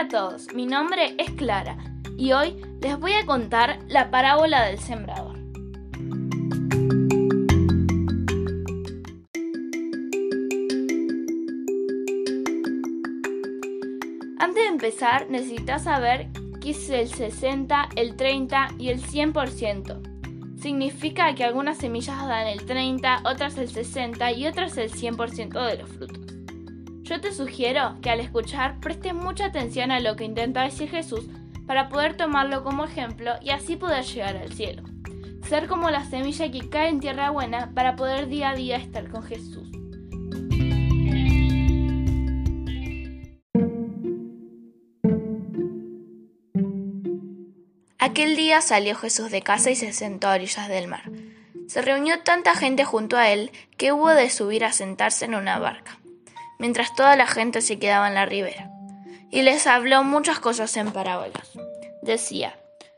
Hola 0.00 0.08
a 0.08 0.28
todos, 0.30 0.54
mi 0.54 0.64
nombre 0.64 1.14
es 1.18 1.30
Clara 1.32 1.76
y 2.16 2.32
hoy 2.32 2.56
les 2.80 2.98
voy 2.98 3.12
a 3.12 3.26
contar 3.26 3.80
la 3.86 4.10
parábola 4.10 4.64
del 4.64 4.78
sembrador. 4.78 5.36
Antes 14.38 14.54
de 14.54 14.68
empezar, 14.68 15.28
necesitas 15.28 15.84
saber 15.84 16.28
qué 16.62 16.70
es 16.70 16.88
el 16.88 17.08
60, 17.08 17.90
el 17.94 18.16
30 18.16 18.68
y 18.78 18.88
el 18.88 19.02
100%. 19.02 20.56
Significa 20.58 21.34
que 21.34 21.44
algunas 21.44 21.76
semillas 21.76 22.26
dan 22.26 22.46
el 22.46 22.64
30, 22.64 23.20
otras 23.26 23.58
el 23.58 23.68
60 23.68 24.32
y 24.32 24.46
otras 24.46 24.78
el 24.78 24.90
100% 24.90 25.66
de 25.66 25.76
los 25.76 25.90
frutos. 25.90 26.29
Yo 27.10 27.20
te 27.20 27.32
sugiero 27.32 27.96
que 28.00 28.08
al 28.08 28.20
escuchar 28.20 28.78
prestes 28.78 29.14
mucha 29.14 29.46
atención 29.46 29.90
a 29.90 29.98
lo 29.98 30.14
que 30.14 30.22
intenta 30.22 30.62
decir 30.62 30.88
Jesús 30.88 31.24
para 31.66 31.88
poder 31.88 32.16
tomarlo 32.16 32.62
como 32.62 32.84
ejemplo 32.84 33.32
y 33.42 33.50
así 33.50 33.74
poder 33.74 34.04
llegar 34.04 34.36
al 34.36 34.52
cielo. 34.52 34.84
Ser 35.48 35.66
como 35.66 35.90
la 35.90 36.04
semilla 36.04 36.48
que 36.52 36.68
cae 36.68 36.88
en 36.88 37.00
tierra 37.00 37.30
buena 37.30 37.72
para 37.74 37.96
poder 37.96 38.28
día 38.28 38.50
a 38.50 38.54
día 38.54 38.76
estar 38.76 39.08
con 39.08 39.24
Jesús. 39.24 39.68
Aquel 47.98 48.36
día 48.36 48.60
salió 48.60 48.94
Jesús 48.94 49.32
de 49.32 49.42
casa 49.42 49.72
y 49.72 49.74
se 49.74 49.92
sentó 49.92 50.28
a 50.28 50.34
orillas 50.34 50.68
del 50.68 50.86
mar. 50.86 51.10
Se 51.66 51.82
reunió 51.82 52.20
tanta 52.20 52.54
gente 52.54 52.84
junto 52.84 53.16
a 53.16 53.30
él 53.30 53.50
que 53.76 53.90
hubo 53.90 54.10
de 54.10 54.30
subir 54.30 54.64
a 54.64 54.70
sentarse 54.70 55.24
en 55.24 55.34
una 55.34 55.58
barca 55.58 55.99
mientras 56.60 56.94
toda 56.94 57.16
la 57.16 57.26
gente 57.26 57.62
se 57.62 57.78
quedaba 57.78 58.06
en 58.06 58.14
la 58.14 58.26
ribera. 58.26 58.70
Y 59.30 59.42
les 59.42 59.66
habló 59.66 60.04
muchas 60.04 60.38
cosas 60.38 60.76
en 60.76 60.92
parábolas. 60.92 61.50
Decía, 62.02 62.56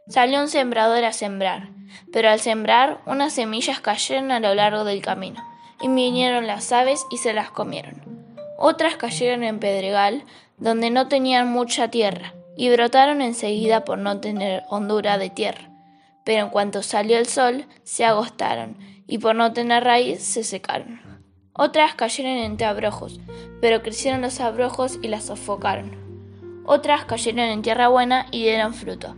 salió 0.08 0.40
un 0.40 0.48
sembrador 0.48 1.04
a 1.04 1.12
sembrar, 1.12 1.68
pero 2.12 2.28
al 2.28 2.40
sembrar 2.40 3.00
unas 3.06 3.32
semillas 3.32 3.80
cayeron 3.80 4.32
a 4.32 4.40
lo 4.40 4.54
largo 4.54 4.84
del 4.84 5.00
camino, 5.00 5.42
y 5.80 5.88
vinieron 5.88 6.46
las 6.46 6.72
aves 6.72 7.06
y 7.10 7.18
se 7.18 7.32
las 7.32 7.50
comieron. 7.50 8.02
Otras 8.58 8.96
cayeron 8.96 9.44
en 9.44 9.60
pedregal, 9.60 10.24
donde 10.58 10.90
no 10.90 11.08
tenían 11.08 11.48
mucha 11.48 11.88
tierra, 11.88 12.34
y 12.56 12.68
brotaron 12.70 13.22
enseguida 13.22 13.84
por 13.84 13.98
no 13.98 14.20
tener 14.20 14.64
hondura 14.68 15.18
de 15.18 15.30
tierra. 15.30 15.70
Pero 16.24 16.44
en 16.44 16.50
cuanto 16.50 16.82
salió 16.82 17.16
el 17.16 17.26
sol, 17.26 17.66
se 17.84 18.04
agostaron, 18.04 18.76
y 19.06 19.18
por 19.18 19.36
no 19.36 19.52
tener 19.52 19.84
raíz, 19.84 20.22
se 20.22 20.42
secaron. 20.42 21.11
Otras 21.54 21.94
cayeron 21.94 22.38
entre 22.38 22.66
abrojos, 22.66 23.20
pero 23.60 23.82
crecieron 23.82 24.22
los 24.22 24.40
abrojos 24.40 24.98
y 25.02 25.08
las 25.08 25.24
sofocaron. 25.24 25.92
Otras 26.64 27.04
cayeron 27.04 27.40
en 27.40 27.62
tierra 27.62 27.88
buena 27.88 28.26
y 28.30 28.42
dieron 28.42 28.72
fruto. 28.72 29.14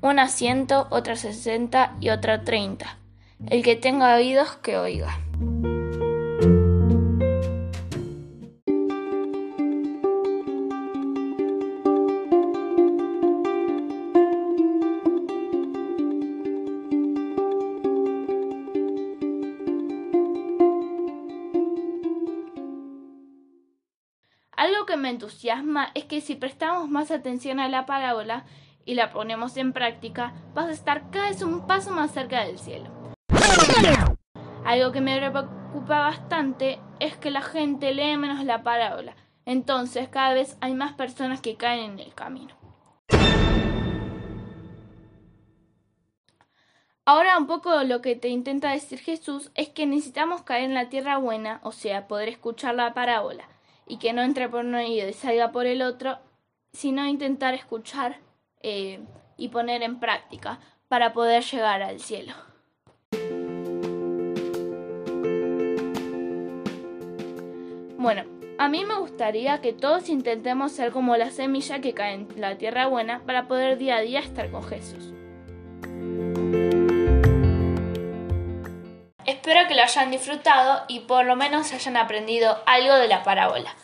Una 0.00 0.28
ciento, 0.28 0.88
otra 0.90 1.16
sesenta 1.16 1.94
y 2.00 2.10
otra 2.10 2.42
treinta. 2.42 2.98
El 3.48 3.62
que 3.62 3.76
tenga 3.76 4.16
oídos, 4.16 4.56
que 4.56 4.78
oiga. 4.78 5.18
Algo 24.56 24.86
que 24.86 24.96
me 24.96 25.10
entusiasma 25.10 25.90
es 25.92 26.04
que 26.04 26.22
si 26.22 26.34
prestamos 26.34 26.88
más 26.88 27.10
atención 27.10 27.60
a 27.60 27.68
la 27.68 27.84
parábola 27.84 28.46
y 28.86 28.94
la 28.94 29.12
ponemos 29.12 29.58
en 29.58 29.74
práctica, 29.74 30.32
vas 30.54 30.68
a 30.68 30.72
estar 30.72 31.10
cada 31.10 31.28
vez 31.28 31.42
un 31.42 31.66
paso 31.66 31.90
más 31.90 32.12
cerca 32.12 32.42
del 32.42 32.58
cielo. 32.58 32.88
Algo 34.64 34.92
que 34.92 35.02
me 35.02 35.18
preocupa 35.18 36.00
bastante 36.00 36.80
es 37.00 37.18
que 37.18 37.30
la 37.30 37.42
gente 37.42 37.92
lee 37.92 38.16
menos 38.16 38.42
la 38.46 38.62
parábola, 38.62 39.14
entonces 39.44 40.08
cada 40.08 40.32
vez 40.32 40.56
hay 40.62 40.72
más 40.72 40.94
personas 40.94 41.42
que 41.42 41.56
caen 41.56 41.92
en 41.92 41.98
el 41.98 42.14
camino. 42.14 42.54
Ahora 47.04 47.36
un 47.36 47.46
poco 47.46 47.82
lo 47.84 48.00
que 48.00 48.16
te 48.16 48.28
intenta 48.28 48.70
decir 48.70 49.00
Jesús 49.00 49.50
es 49.54 49.68
que 49.68 49.84
necesitamos 49.84 50.42
caer 50.42 50.64
en 50.64 50.74
la 50.74 50.88
tierra 50.88 51.18
buena, 51.18 51.60
o 51.62 51.72
sea, 51.72 52.08
poder 52.08 52.30
escuchar 52.30 52.74
la 52.74 52.94
parábola 52.94 53.46
y 53.86 53.98
que 53.98 54.12
no 54.12 54.22
entre 54.22 54.48
por 54.48 54.64
un 54.64 54.74
oído 54.74 55.08
y 55.08 55.12
salga 55.12 55.52
por 55.52 55.66
el 55.66 55.82
otro, 55.82 56.18
sino 56.72 57.06
intentar 57.06 57.54
escuchar 57.54 58.18
eh, 58.62 59.00
y 59.36 59.48
poner 59.48 59.82
en 59.82 60.00
práctica 60.00 60.60
para 60.88 61.12
poder 61.12 61.42
llegar 61.42 61.82
al 61.82 62.00
cielo. 62.00 62.32
Bueno, 67.98 68.24
a 68.58 68.68
mí 68.68 68.84
me 68.84 68.98
gustaría 68.98 69.60
que 69.60 69.72
todos 69.72 70.08
intentemos 70.08 70.72
ser 70.72 70.92
como 70.92 71.16
la 71.16 71.30
semilla 71.30 71.80
que 71.80 71.92
cae 71.92 72.14
en 72.14 72.28
la 72.36 72.56
tierra 72.56 72.86
buena 72.86 73.22
para 73.26 73.48
poder 73.48 73.78
día 73.78 73.96
a 73.96 74.00
día 74.00 74.20
estar 74.20 74.50
con 74.50 74.62
Jesús. 74.62 75.12
Espero 79.26 79.66
que 79.66 79.74
lo 79.74 79.82
hayan 79.82 80.12
disfrutado 80.12 80.84
y 80.86 81.00
por 81.00 81.24
lo 81.24 81.34
menos 81.34 81.72
hayan 81.72 81.96
aprendido 81.96 82.62
algo 82.64 82.94
de 82.94 83.08
la 83.08 83.24
parábola. 83.24 83.74